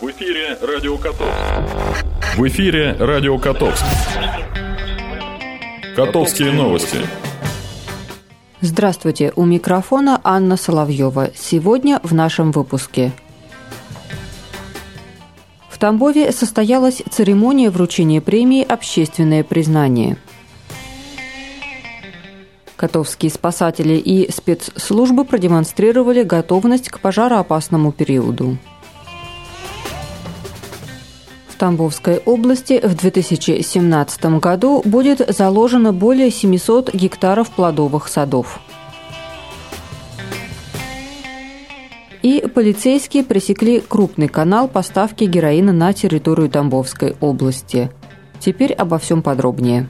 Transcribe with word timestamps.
В 0.00 0.08
эфире 0.12 0.56
Радио 0.62 0.96
Котовск. 0.96 1.34
В 2.36 2.46
эфире 2.46 2.92
Радио 3.00 3.36
Котовск. 3.36 3.84
Котовские 5.96 6.52
новости. 6.52 6.98
Здравствуйте, 8.60 9.32
у 9.34 9.44
микрофона 9.44 10.20
Анна 10.22 10.56
Соловьева. 10.56 11.30
Сегодня 11.34 11.98
в 12.04 12.14
нашем 12.14 12.52
выпуске. 12.52 13.10
В 15.68 15.78
Тамбове 15.78 16.30
состоялась 16.30 17.02
церемония 17.10 17.68
вручения 17.68 18.20
премии 18.20 18.62
«Общественное 18.62 19.42
признание». 19.42 20.16
Котовские 22.76 23.32
спасатели 23.32 23.94
и 23.94 24.30
спецслужбы 24.30 25.24
продемонстрировали 25.24 26.22
готовность 26.22 26.88
к 26.88 27.00
пожароопасному 27.00 27.90
периоду. 27.90 28.58
Тамбовской 31.58 32.18
области 32.24 32.80
в 32.82 32.94
2017 32.94 34.24
году 34.40 34.80
будет 34.84 35.20
заложено 35.28 35.92
более 35.92 36.30
700 36.30 36.94
гектаров 36.94 37.50
плодовых 37.50 38.08
садов. 38.08 38.60
И 42.22 42.44
полицейские 42.52 43.24
пресекли 43.24 43.80
крупный 43.80 44.28
канал 44.28 44.68
поставки 44.68 45.24
героина 45.24 45.72
на 45.72 45.92
территорию 45.92 46.48
Тамбовской 46.48 47.16
области. 47.20 47.90
Теперь 48.40 48.72
обо 48.72 48.98
всем 48.98 49.22
подробнее. 49.22 49.88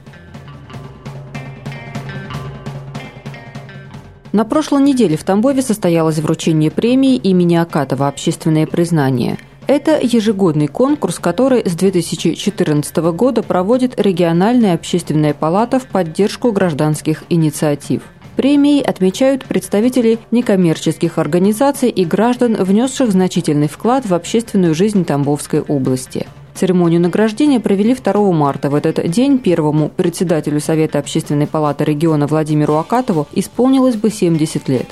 На 4.31 4.45
прошлой 4.45 4.83
неделе 4.83 5.17
в 5.17 5.23
Тамбове 5.23 5.61
состоялось 5.61 6.19
вручение 6.19 6.69
премии 6.69 7.15
имени 7.15 7.55
Акатова 7.55 8.07
«Общественное 8.07 8.67
признание». 8.67 9.39
Это 9.69 9.99
ежегодный 10.01 10.65
конкурс, 10.65 11.19
который 11.19 11.61
с 11.63 11.75
2014 11.75 12.97
года 13.13 13.43
проводит 13.43 14.01
региональная 14.01 14.73
общественная 14.73 15.35
палата 15.35 15.77
в 15.77 15.85
поддержку 15.85 16.51
гражданских 16.51 17.23
инициатив. 17.29 18.01
Премией 18.35 18.81
отмечают 18.81 19.45
представители 19.45 20.17
некоммерческих 20.31 21.19
организаций 21.19 21.91
и 21.91 22.03
граждан, 22.03 22.55
внесших 22.55 23.11
значительный 23.11 23.67
вклад 23.67 24.07
в 24.07 24.15
общественную 24.15 24.73
жизнь 24.73 25.05
Тамбовской 25.05 25.61
области. 25.61 26.25
Церемонию 26.55 27.01
награждения 27.01 27.59
провели 27.59 27.93
2 27.93 28.31
марта. 28.31 28.71
В 28.71 28.73
этот 28.73 29.07
день 29.07 29.37
первому 29.37 29.89
председателю 29.89 30.59
Совета 30.61 30.97
общественной 30.97 31.45
палаты 31.45 31.83
региона 31.83 32.25
Владимиру 32.25 32.73
Акатову 32.77 33.27
исполнилось 33.33 33.97
бы 33.97 34.09
70 34.09 34.67
лет 34.67 34.87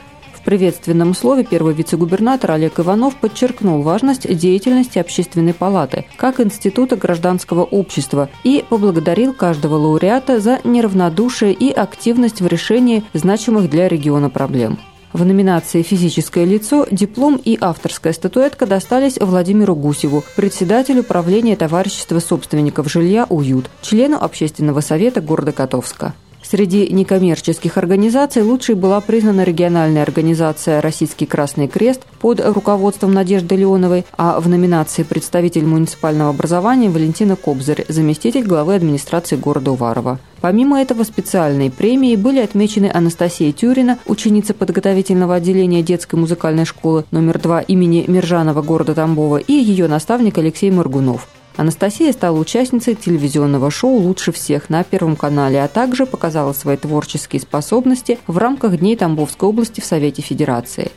приветственном 0.48 1.14
слове 1.14 1.44
первый 1.44 1.74
вице-губернатор 1.74 2.52
Олег 2.52 2.80
Иванов 2.80 3.18
подчеркнул 3.18 3.82
важность 3.82 4.34
деятельности 4.34 4.98
Общественной 4.98 5.54
палаты 5.54 6.06
как 6.16 6.40
института 6.40 6.96
гражданского 6.96 7.66
общества 7.66 8.30
и 8.46 8.64
поблагодарил 8.70 9.34
каждого 9.34 9.76
лауреата 9.76 10.40
за 10.40 10.62
неравнодушие 10.64 11.52
и 11.52 11.70
активность 11.70 12.40
в 12.40 12.48
решении 12.48 13.04
значимых 13.12 13.70
для 13.70 13.90
региона 13.90 14.30
проблем. 14.30 14.80
В 15.12 15.26
номинации 15.26 15.82
«Физическое 15.82 16.46
лицо» 16.46 16.88
диплом 16.92 17.42
и 17.44 17.58
авторская 17.60 18.14
статуэтка 18.14 18.66
достались 18.66 19.18
Владимиру 19.20 19.76
Гусеву, 19.76 20.24
председателю 20.38 21.04
правления 21.04 21.58
товарищества 21.58 22.20
собственников 22.20 22.90
жилья 22.90 23.26
«Уют», 23.28 23.70
члену 23.82 24.18
общественного 24.24 24.80
совета 24.80 25.20
города 25.20 25.52
Котовска. 25.52 26.14
Среди 26.50 26.88
некоммерческих 26.88 27.78
организаций 27.78 28.42
лучшей 28.42 28.76
была 28.76 29.02
признана 29.02 29.44
региональная 29.44 30.02
организация 30.02 30.80
«Российский 30.80 31.26
Красный 31.26 31.68
Крест» 31.68 32.04
под 32.22 32.40
руководством 32.40 33.14
Надежды 33.14 33.58
Леоновой, 33.58 34.06
а 34.16 34.40
в 34.40 34.48
номинации 34.48 35.04
«Представитель 35.04 35.66
муниципального 35.66 36.30
образования» 36.30 36.90
Валентина 36.90 37.36
Кобзарь, 37.36 37.84
заместитель 37.90 38.46
главы 38.46 38.76
администрации 38.76 39.36
города 39.36 39.72
Уварова. 39.72 40.20
Помимо 40.40 40.80
этого 40.80 41.04
специальной 41.04 41.70
премии 41.70 42.16
были 42.16 42.40
отмечены 42.40 42.90
Анастасия 42.94 43.52
Тюрина, 43.52 44.00
ученица 44.06 44.54
подготовительного 44.54 45.36
отделения 45.36 45.84
детской 45.84 46.16
музыкальной 46.16 46.64
школы 46.64 47.04
номер 47.12 47.40
2 47.40 47.60
имени 47.64 48.06
Мержанова 48.08 48.62
города 48.62 48.94
Тамбова 48.96 49.36
и 49.36 49.52
ее 49.52 49.90
наставник 49.90 50.38
Алексей 50.38 50.72
Моргунов. 50.72 51.28
Анастасия 51.58 52.14
стала 52.14 52.38
участницей 52.38 52.94
телевизионного 52.94 53.72
шоу 53.72 53.98
«Лучше 53.98 54.32
всех» 54.32 54.70
на 54.70 54.84
Первом 54.84 55.16
канале, 55.16 55.64
а 55.64 55.68
также 55.68 56.06
показала 56.06 56.54
свои 56.54 56.78
творческие 56.78 57.42
способности 57.42 58.20
в 58.28 58.38
рамках 58.38 58.78
Дней 58.78 58.96
Тамбовской 58.96 59.50
области 59.50 59.82
в 59.82 59.86
Совете 59.86 60.22
Федерации. 60.22 60.92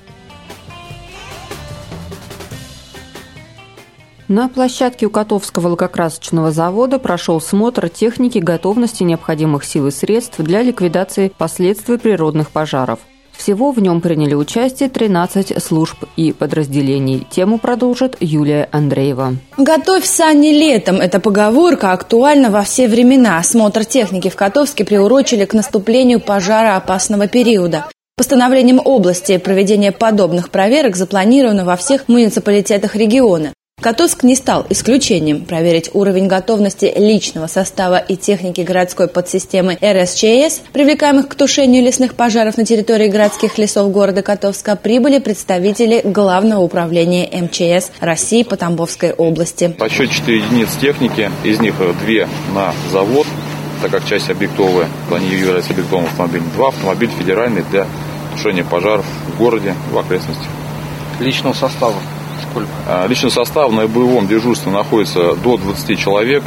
На 4.28 4.48
площадке 4.48 5.06
у 5.06 5.10
Котовского 5.10 5.68
лакокрасочного 5.68 6.52
завода 6.52 6.98
прошел 6.98 7.40
смотр 7.40 7.88
техники 7.88 8.38
готовности 8.38 9.02
необходимых 9.02 9.64
сил 9.64 9.88
и 9.88 9.90
средств 9.90 10.38
для 10.38 10.62
ликвидации 10.62 11.32
последствий 11.36 11.98
природных 11.98 12.50
пожаров. 12.50 13.00
Всего 13.40 13.70
в 13.70 13.80
нем 13.80 14.02
приняли 14.02 14.34
участие 14.34 14.90
13 14.90 15.62
служб 15.62 16.04
и 16.14 16.30
подразделений. 16.30 17.26
Тему 17.30 17.56
продолжит 17.56 18.18
Юлия 18.20 18.68
Андреева. 18.70 19.36
«Готовь 19.56 20.04
сани 20.04 20.48
летом»– 20.48 20.96
это 21.00 21.20
поговорка 21.20 21.92
актуальна 21.92 22.50
во 22.50 22.60
все 22.64 22.86
времена. 22.86 23.38
Осмотр 23.38 23.86
техники 23.86 24.28
в 24.28 24.36
Котовске 24.36 24.84
приурочили 24.84 25.46
к 25.46 25.54
наступлению 25.54 26.20
пожара 26.20 26.76
опасного 26.76 27.28
периода. 27.28 27.86
Постановлением 28.18 28.78
области 28.84 29.38
проведение 29.38 29.92
подобных 29.92 30.50
проверок 30.50 30.94
запланировано 30.94 31.64
во 31.64 31.76
всех 31.76 32.08
муниципалитетах 32.08 32.94
региона. 32.94 33.54
Котовск 33.80 34.24
не 34.24 34.36
стал 34.36 34.66
исключением. 34.68 35.46
Проверить 35.46 35.88
уровень 35.94 36.26
готовности 36.26 36.92
личного 36.94 37.46
состава 37.46 37.96
и 37.96 38.14
техники 38.14 38.60
городской 38.60 39.08
подсистемы 39.08 39.78
РСЧС, 39.82 40.60
привлекаемых 40.74 41.28
к 41.28 41.34
тушению 41.34 41.82
лесных 41.82 42.14
пожаров 42.14 42.58
на 42.58 42.66
территории 42.66 43.08
городских 43.08 43.56
лесов 43.56 43.90
города 43.90 44.20
Котовска, 44.20 44.76
прибыли 44.76 45.18
представители 45.18 46.02
Главного 46.04 46.60
управления 46.60 47.26
МЧС 47.32 47.90
России 48.00 48.42
по 48.42 48.58
Тамбовской 48.58 49.12
области. 49.12 49.68
По 49.68 49.88
счету 49.88 50.12
4 50.12 50.36
единицы 50.36 50.78
техники, 50.78 51.30
из 51.42 51.58
них 51.60 51.76
2 51.78 51.94
на 52.54 52.74
завод, 52.92 53.26
так 53.80 53.92
как 53.92 54.04
часть 54.04 54.28
объектовая, 54.28 54.90
они 55.10 55.28
являются 55.28 55.72
объектовым 55.72 56.04
автомобилем. 56.04 56.50
Два 56.54 56.68
автомобиля 56.68 57.12
федеральные 57.18 57.64
для 57.70 57.86
тушения 58.32 58.62
пожаров 58.62 59.06
в 59.26 59.38
городе, 59.38 59.74
в 59.90 59.96
окрестностях. 59.96 60.48
Личного 61.18 61.54
состава 61.54 61.96
сколько? 62.50 62.70
А, 62.86 63.06
личный 63.06 63.30
состав 63.30 63.72
на 63.72 63.86
боевом 63.86 64.26
дежурстве 64.26 64.72
находится 64.72 65.34
до 65.36 65.56
20 65.56 65.98
человек 65.98 66.42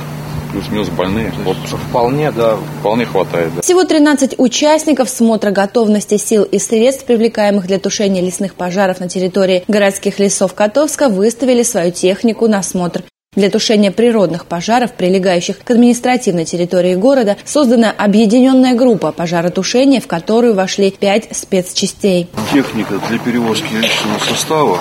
плюс-минус 0.53 0.89
больные. 0.89 1.33
Вот 1.43 1.57
вполне, 1.57 2.31
да. 2.31 2.57
Вполне 2.79 3.05
хватает. 3.05 3.55
Да. 3.55 3.61
Всего 3.61 3.83
13 3.83 4.35
участников 4.37 5.09
смотра 5.09 5.51
готовности 5.51 6.17
сил 6.17 6.43
и 6.43 6.59
средств, 6.59 7.05
привлекаемых 7.05 7.65
для 7.65 7.79
тушения 7.79 8.21
лесных 8.21 8.53
пожаров 8.53 8.99
на 8.99 9.09
территории 9.09 9.63
городских 9.67 10.19
лесов 10.19 10.53
Котовска, 10.53 11.09
выставили 11.09 11.63
свою 11.63 11.91
технику 11.91 12.47
на 12.47 12.61
смотр. 12.61 13.03
Для 13.35 13.49
тушения 13.49 13.91
природных 13.91 14.45
пожаров, 14.45 14.93
прилегающих 14.93 15.57
к 15.63 15.71
административной 15.71 16.45
территории 16.45 16.93
города, 16.93 17.35
создана 17.45 17.91
объединенная 17.91 18.75
группа 18.75 19.11
пожаротушения, 19.11 20.01
в 20.01 20.07
которую 20.07 20.53
вошли 20.53 20.91
пять 20.91 21.35
спецчастей. 21.35 22.27
Техника 22.53 22.99
для 23.09 23.17
перевозки 23.17 23.73
личного 23.73 24.19
состава, 24.29 24.79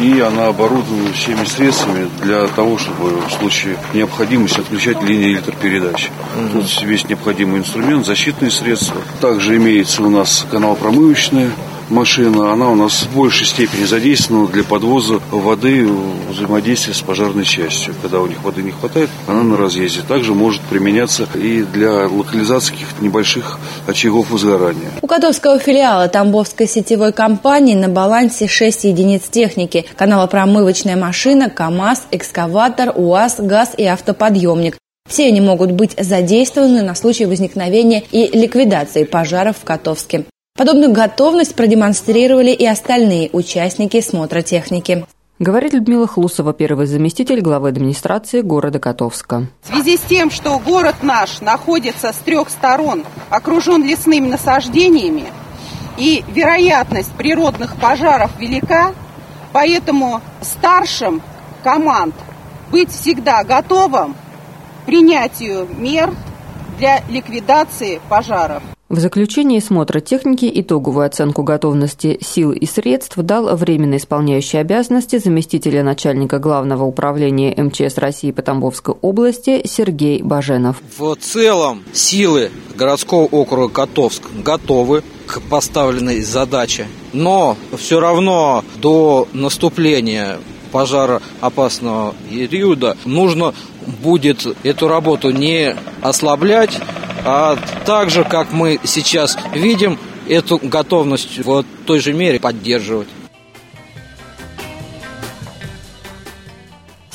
и 0.00 0.20
она 0.20 0.46
оборудована 0.46 1.12
всеми 1.12 1.44
средствами 1.44 2.08
для 2.22 2.46
того, 2.46 2.78
чтобы 2.78 3.20
в 3.28 3.32
случае 3.32 3.76
необходимости 3.92 4.60
отключать 4.60 5.02
линии 5.02 5.32
электропередач. 5.32 6.10
Тут 6.52 6.82
весь 6.82 7.08
необходимый 7.08 7.58
инструмент, 7.58 8.06
защитные 8.06 8.52
средства. 8.52 9.02
Также 9.20 9.56
имеется 9.56 10.02
у 10.04 10.10
нас 10.10 10.46
канал 10.50 10.76
промывочный, 10.76 11.50
машина, 11.90 12.52
она 12.52 12.70
у 12.70 12.74
нас 12.74 13.02
в 13.02 13.14
большей 13.14 13.46
степени 13.46 13.84
задействована 13.84 14.48
для 14.48 14.64
подвоза 14.64 15.20
воды 15.30 15.88
взаимодействия 16.30 16.94
с 16.94 17.00
пожарной 17.00 17.44
частью. 17.44 17.94
Когда 18.02 18.20
у 18.20 18.26
них 18.26 18.42
воды 18.42 18.62
не 18.62 18.70
хватает, 18.70 19.10
она 19.26 19.42
на 19.42 19.56
разъезде. 19.56 20.00
Также 20.06 20.34
может 20.34 20.60
применяться 20.62 21.26
и 21.34 21.62
для 21.62 22.06
локализации 22.06 22.72
каких-то 22.72 23.04
небольших 23.04 23.58
очагов 23.86 24.30
возгорания. 24.30 24.90
У 25.02 25.06
Котовского 25.06 25.58
филиала 25.58 26.08
Тамбовской 26.08 26.66
сетевой 26.66 27.12
компании 27.12 27.74
на 27.74 27.88
балансе 27.88 28.46
6 28.46 28.84
единиц 28.84 29.22
техники. 29.30 29.84
Каналопромывочная 29.96 30.96
машина, 30.96 31.50
КАМАЗ, 31.50 32.06
экскаватор, 32.10 32.92
УАЗ, 32.94 33.36
ГАЗ 33.40 33.70
и 33.76 33.84
автоподъемник. 33.84 34.76
Все 35.08 35.26
они 35.26 35.40
могут 35.40 35.72
быть 35.72 35.96
задействованы 35.98 36.82
на 36.82 36.94
случай 36.94 37.24
возникновения 37.24 38.04
и 38.12 38.26
ликвидации 38.26 39.04
пожаров 39.04 39.56
в 39.60 39.64
Котовске. 39.64 40.24
Подобную 40.58 40.92
готовность 40.92 41.54
продемонстрировали 41.54 42.50
и 42.50 42.66
остальные 42.66 43.30
участники 43.32 44.00
смотра 44.00 44.42
техники. 44.42 45.06
Говорит 45.38 45.72
Людмила 45.72 46.08
Хлусова, 46.08 46.52
первый 46.52 46.86
заместитель 46.86 47.40
главы 47.40 47.68
администрации 47.68 48.40
города 48.40 48.80
Котовска. 48.80 49.46
В 49.62 49.68
связи 49.68 49.96
с 49.96 50.00
тем, 50.00 50.32
что 50.32 50.58
город 50.58 50.96
наш 51.02 51.40
находится 51.42 52.12
с 52.12 52.16
трех 52.16 52.50
сторон, 52.50 53.04
окружен 53.30 53.84
лесными 53.84 54.26
насаждениями, 54.26 55.26
и 55.96 56.24
вероятность 56.34 57.12
природных 57.12 57.76
пожаров 57.76 58.32
велика, 58.40 58.94
поэтому 59.52 60.20
старшим 60.42 61.22
команд 61.62 62.16
быть 62.72 62.90
всегда 62.90 63.44
готовым 63.44 64.16
к 64.82 64.86
принятию 64.86 65.68
мер 65.78 66.12
для 66.78 67.04
ликвидации 67.08 68.00
пожаров. 68.08 68.64
В 68.88 69.00
заключении 69.00 69.60
смотра 69.60 70.00
техники 70.00 70.50
итоговую 70.54 71.04
оценку 71.04 71.42
готовности 71.42 72.18
сил 72.22 72.52
и 72.52 72.64
средств 72.64 73.18
дал 73.18 73.54
временно 73.54 73.98
исполняющий 73.98 74.56
обязанности 74.56 75.18
заместителя 75.18 75.82
начальника 75.82 76.38
Главного 76.38 76.84
управления 76.84 77.54
МЧС 77.54 77.98
России 77.98 78.30
по 78.30 78.40
Тамбовской 78.40 78.94
области 79.02 79.60
Сергей 79.66 80.22
Баженов. 80.22 80.80
В 80.96 81.14
целом 81.16 81.82
силы 81.92 82.50
городского 82.76 83.24
округа 83.24 83.68
Котовск 83.68 84.22
готовы 84.42 85.02
к 85.26 85.42
поставленной 85.50 86.22
задаче, 86.22 86.86
но 87.12 87.58
все 87.76 88.00
равно 88.00 88.64
до 88.78 89.28
наступления 89.34 90.38
пожароопасного 90.72 92.14
периода 92.30 92.96
нужно 93.04 93.52
будет 94.02 94.46
эту 94.64 94.88
работу 94.88 95.30
не 95.30 95.76
ослаблять, 96.00 96.80
а 97.24 97.56
также, 97.84 98.24
как 98.24 98.52
мы 98.52 98.78
сейчас 98.84 99.36
видим, 99.54 99.98
эту 100.28 100.58
готовность 100.62 101.38
в 101.38 101.64
той 101.86 102.00
же 102.00 102.12
мере 102.12 102.40
поддерживать. 102.40 103.08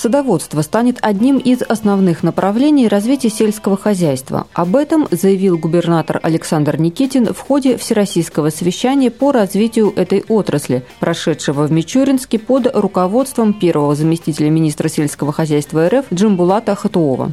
Садоводство 0.03 0.61
станет 0.63 0.97
одним 1.01 1.37
из 1.37 1.61
основных 1.61 2.23
направлений 2.23 2.89
развития 2.89 3.29
сельского 3.29 3.77
хозяйства. 3.77 4.47
Об 4.51 4.75
этом 4.75 5.07
заявил 5.11 5.57
губернатор 5.57 6.19
Александр 6.21 6.77
Никитин 6.77 7.33
в 7.33 7.39
ходе 7.39 7.77
Всероссийского 7.77 8.49
совещания 8.49 9.09
по 9.09 9.31
развитию 9.31 9.93
этой 9.95 10.25
отрасли, 10.27 10.83
прошедшего 10.99 11.67
в 11.67 11.71
Мичуринске 11.71 12.37
под 12.37 12.75
руководством 12.75 13.53
первого 13.53 13.95
заместителя 13.95 14.49
министра 14.49 14.89
сельского 14.89 15.31
хозяйства 15.31 15.87
РФ 15.87 16.07
Джимбулата 16.11 16.75
Хатуова 16.75 17.31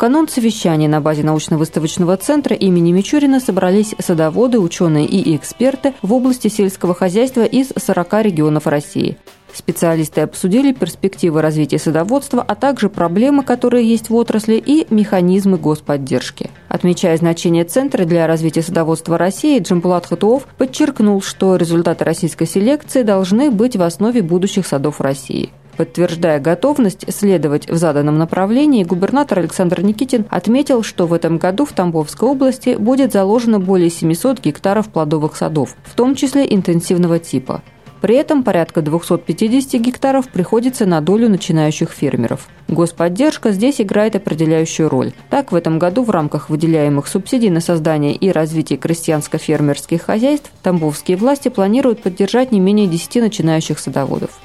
канун 0.00 0.28
совещания 0.28 0.88
на 0.88 1.02
базе 1.02 1.22
научно-выставочного 1.24 2.16
центра 2.16 2.56
имени 2.56 2.90
Мичурина 2.90 3.38
собрались 3.38 3.94
садоводы, 3.98 4.58
ученые 4.58 5.04
и 5.04 5.36
эксперты 5.36 5.92
в 6.00 6.14
области 6.14 6.48
сельского 6.48 6.94
хозяйства 6.94 7.44
из 7.44 7.68
40 7.76 8.22
регионов 8.22 8.66
России. 8.66 9.18
Специалисты 9.52 10.22
обсудили 10.22 10.72
перспективы 10.72 11.42
развития 11.42 11.78
садоводства, 11.78 12.40
а 12.40 12.54
также 12.54 12.88
проблемы, 12.88 13.42
которые 13.42 13.86
есть 13.86 14.08
в 14.08 14.14
отрасли, 14.14 14.54
и 14.54 14.86
механизмы 14.88 15.58
господдержки. 15.58 16.48
Отмечая 16.70 17.18
значение 17.18 17.64
Центра 17.64 18.06
для 18.06 18.26
развития 18.26 18.62
садоводства 18.62 19.18
России, 19.18 19.60
Джамбулат 19.60 20.06
Хатуов 20.06 20.46
подчеркнул, 20.56 21.20
что 21.20 21.56
результаты 21.56 22.06
российской 22.06 22.46
селекции 22.46 23.02
должны 23.02 23.50
быть 23.50 23.76
в 23.76 23.82
основе 23.82 24.22
будущих 24.22 24.66
садов 24.66 25.02
России. 25.02 25.50
Подтверждая 25.80 26.40
готовность 26.40 27.10
следовать 27.10 27.66
в 27.66 27.74
заданном 27.74 28.18
направлении, 28.18 28.84
губернатор 28.84 29.38
Александр 29.38 29.80
Никитин 29.80 30.26
отметил, 30.28 30.82
что 30.82 31.06
в 31.06 31.14
этом 31.14 31.38
году 31.38 31.64
в 31.64 31.72
Тамбовской 31.72 32.28
области 32.28 32.76
будет 32.78 33.14
заложено 33.14 33.58
более 33.58 33.88
700 33.88 34.40
гектаров 34.42 34.90
плодовых 34.90 35.36
садов, 35.36 35.74
в 35.84 35.94
том 35.94 36.16
числе 36.16 36.44
интенсивного 36.54 37.18
типа. 37.18 37.62
При 38.02 38.14
этом 38.14 38.42
порядка 38.42 38.82
250 38.82 39.80
гектаров 39.80 40.28
приходится 40.28 40.84
на 40.84 41.00
долю 41.00 41.30
начинающих 41.30 41.92
фермеров. 41.92 42.48
Господдержка 42.68 43.50
здесь 43.50 43.80
играет 43.80 44.16
определяющую 44.16 44.90
роль. 44.90 45.14
Так, 45.30 45.50
в 45.50 45.54
этом 45.54 45.78
году 45.78 46.04
в 46.04 46.10
рамках 46.10 46.50
выделяемых 46.50 47.06
субсидий 47.06 47.48
на 47.48 47.60
создание 47.60 48.14
и 48.14 48.30
развитие 48.30 48.78
крестьянско-фермерских 48.78 50.02
хозяйств 50.02 50.52
тамбовские 50.62 51.16
власти 51.16 51.48
планируют 51.48 52.02
поддержать 52.02 52.52
не 52.52 52.60
менее 52.60 52.86
10 52.86 53.22
начинающих 53.22 53.78
садоводов. 53.78 54.38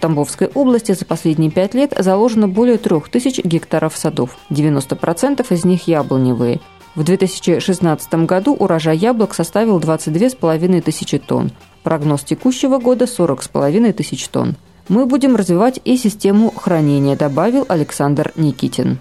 Тамбовской 0.00 0.48
области 0.48 0.92
за 0.92 1.04
последние 1.04 1.50
пять 1.50 1.74
лет 1.74 1.94
заложено 1.96 2.48
более 2.48 2.78
трех 2.78 3.08
тысяч 3.08 3.38
гектаров 3.44 3.96
садов. 3.96 4.36
90% 4.50 5.46
из 5.50 5.64
них 5.64 5.86
яблоневые. 5.86 6.60
В 6.94 7.04
2016 7.04 8.14
году 8.26 8.54
урожай 8.54 8.96
яблок 8.96 9.34
составил 9.34 9.78
22,5 9.78 10.80
тысячи 10.80 11.18
тонн. 11.18 11.52
Прогноз 11.84 12.24
текущего 12.24 12.78
года– 12.78 13.04
40,5 13.06 13.92
тысяч 13.92 14.28
тонн. 14.28 14.56
Мы 14.88 15.06
будем 15.06 15.36
развивать 15.36 15.80
и 15.84 15.96
систему 15.96 16.50
хранения, 16.50 17.14
добавил 17.14 17.64
Александр 17.68 18.32
Никитин. 18.34 18.98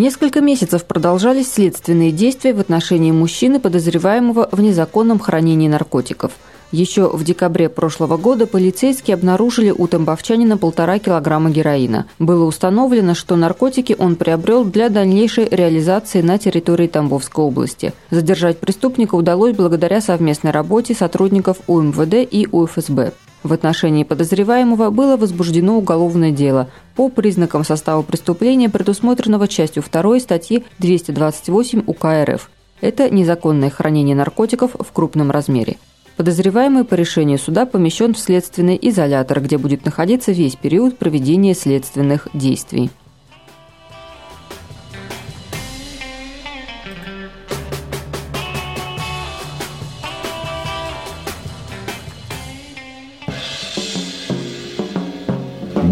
Несколько 0.00 0.40
месяцев 0.40 0.86
продолжались 0.86 1.52
следственные 1.52 2.10
действия 2.10 2.54
в 2.54 2.58
отношении 2.58 3.12
мужчины, 3.12 3.60
подозреваемого 3.60 4.48
в 4.50 4.58
незаконном 4.58 5.18
хранении 5.18 5.68
наркотиков. 5.68 6.32
Еще 6.72 7.10
в 7.10 7.22
декабре 7.22 7.68
прошлого 7.68 8.16
года 8.16 8.46
полицейские 8.46 9.16
обнаружили 9.16 9.70
у 9.70 9.86
тамбовчанина 9.86 10.56
полтора 10.56 10.98
килограмма 10.98 11.50
героина. 11.50 12.06
Было 12.18 12.46
установлено, 12.46 13.14
что 13.14 13.36
наркотики 13.36 13.94
он 13.98 14.16
приобрел 14.16 14.64
для 14.64 14.88
дальнейшей 14.88 15.46
реализации 15.50 16.22
на 16.22 16.38
территории 16.38 16.86
Тамбовской 16.86 17.44
области. 17.44 17.92
Задержать 18.10 18.58
преступника 18.58 19.16
удалось 19.16 19.54
благодаря 19.54 20.00
совместной 20.00 20.50
работе 20.50 20.94
сотрудников 20.94 21.58
УМВД 21.66 22.14
и 22.30 22.48
УФСБ. 22.50 23.12
В 23.42 23.54
отношении 23.54 24.04
подозреваемого 24.04 24.90
было 24.90 25.16
возбуждено 25.16 25.78
уголовное 25.78 26.30
дело 26.30 26.68
по 27.00 27.08
признакам 27.08 27.64
состава 27.64 28.02
преступления, 28.02 28.68
предусмотренного 28.68 29.48
частью 29.48 29.82
2 29.82 30.20
статьи 30.20 30.64
228 30.80 31.84
УК 31.86 32.04
РФ. 32.26 32.50
Это 32.82 33.08
незаконное 33.08 33.70
хранение 33.70 34.14
наркотиков 34.14 34.72
в 34.78 34.92
крупном 34.92 35.30
размере. 35.30 35.78
Подозреваемый 36.18 36.84
по 36.84 36.92
решению 36.92 37.38
суда 37.38 37.64
помещен 37.64 38.12
в 38.12 38.18
следственный 38.18 38.78
изолятор, 38.82 39.40
где 39.40 39.56
будет 39.56 39.86
находиться 39.86 40.32
весь 40.32 40.56
период 40.56 40.98
проведения 40.98 41.54
следственных 41.54 42.28
действий. 42.34 42.90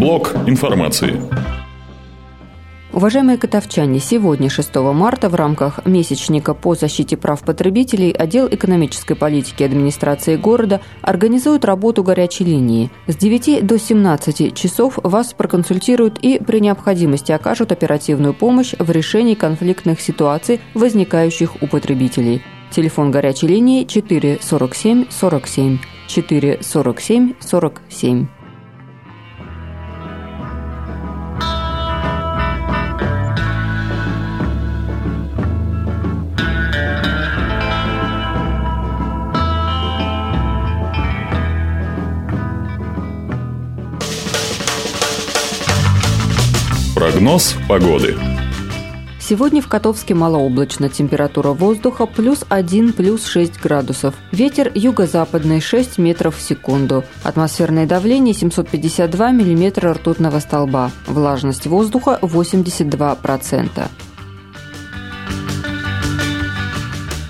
Блок 0.09 0.33
информации. 0.47 1.21
Уважаемые 2.91 3.37
котовчане, 3.37 3.99
сегодня, 3.99 4.49
6 4.49 4.75
марта, 4.77 5.29
в 5.29 5.35
рамках 5.35 5.85
месячника 5.85 6.55
по 6.55 6.73
защите 6.73 7.15
прав 7.15 7.43
потребителей 7.43 8.09
отдел 8.11 8.47
экономической 8.49 9.13
политики 9.13 9.61
администрации 9.61 10.35
города 10.35 10.81
организует 11.03 11.63
работу 11.63 12.03
горячей 12.03 12.45
линии. 12.45 12.89
С 13.05 13.17
9 13.17 13.63
до 13.63 13.77
17 13.77 14.55
часов 14.55 14.97
вас 15.03 15.33
проконсультируют 15.33 16.17
и 16.23 16.39
при 16.39 16.59
необходимости 16.59 17.31
окажут 17.31 17.71
оперативную 17.71 18.33
помощь 18.33 18.73
в 18.79 18.89
решении 18.89 19.35
конфликтных 19.35 20.01
ситуаций, 20.01 20.59
возникающих 20.73 21.61
у 21.61 21.67
потребителей. 21.67 22.41
Телефон 22.71 23.11
горячей 23.11 23.45
линии 23.45 23.83
4 23.83 24.39
47 24.41 25.05
47 25.11 25.77
4 26.07 26.59
47 26.63 27.33
47. 27.39 28.38
Прогноз 46.99 47.55
погоды. 47.69 48.17
Сегодня 49.21 49.61
в 49.61 49.69
Котовске 49.69 50.13
малооблачно. 50.15 50.89
Температура 50.89 51.51
воздуха 51.51 52.05
плюс 52.05 52.43
1, 52.49 52.91
плюс 52.91 53.25
6 53.25 53.57
градусов. 53.61 54.15
Ветер 54.33 54.69
юго-западный 54.75 55.61
6 55.61 55.97
метров 55.97 56.35
в 56.35 56.41
секунду. 56.41 57.05
Атмосферное 57.23 57.85
давление 57.85 58.33
752 58.33 59.31
миллиметра 59.31 59.93
ртутного 59.93 60.39
столба. 60.39 60.91
Влажность 61.07 61.67
воздуха 61.67 62.19
82%. 62.21 63.87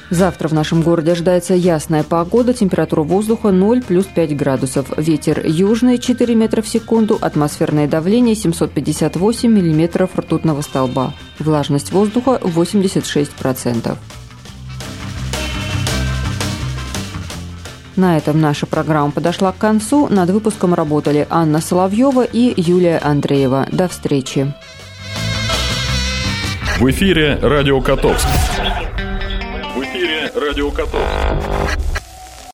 Завтра 0.09 0.47
в 0.47 0.53
нашем 0.53 0.81
городе 0.81 1.11
ожидается 1.11 1.53
ясная 1.53 2.03
погода, 2.03 2.53
температура 2.53 3.03
воздуха 3.03 3.51
0 3.51 3.83
плюс 3.83 4.05
5 4.05 4.35
градусов, 4.35 4.87
ветер 4.97 5.45
южный 5.45 5.99
4 5.99 6.33
метра 6.33 6.61
в 6.61 6.67
секунду, 6.67 7.17
атмосферное 7.21 7.87
давление 7.87 8.35
758 8.35 9.51
миллиметров 9.51 10.17
ртутного 10.17 10.61
столба, 10.61 11.13
влажность 11.37 11.91
воздуха 11.91 12.39
86%. 12.41 13.97
На 17.95 18.17
этом 18.17 18.39
наша 18.39 18.65
программа 18.65 19.11
подошла 19.11 19.51
к 19.51 19.57
концу. 19.57 20.07
Над 20.07 20.29
выпуском 20.29 20.73
работали 20.73 21.27
Анна 21.29 21.59
Соловьева 21.59 22.23
и 22.23 22.53
Юлия 22.55 22.97
Андреева. 22.97 23.67
До 23.73 23.89
встречи. 23.89 24.53
В 26.79 26.89
эфире 26.89 27.37
«Радио 27.41 27.81
Котовск». 27.81 28.25
Радио 30.39 30.71
Котовск. 30.71 31.88